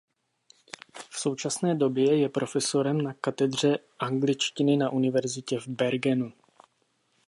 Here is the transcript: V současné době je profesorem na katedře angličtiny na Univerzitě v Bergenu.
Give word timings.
V 1.11 1.19
současné 1.19 1.75
době 1.75 2.21
je 2.21 2.29
profesorem 2.29 3.01
na 3.01 3.13
katedře 3.13 3.77
angličtiny 3.99 4.77
na 4.77 4.89
Univerzitě 4.89 5.59
v 5.59 5.67
Bergenu. 5.67 6.33